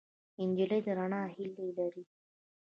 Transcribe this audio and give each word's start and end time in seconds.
نجلۍ 0.49 0.79
د 0.85 0.87
رڼا 0.97 1.21
هیلې 1.35 1.67
لري. 1.77 2.03